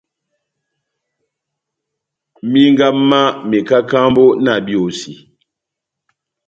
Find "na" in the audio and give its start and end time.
4.43-4.53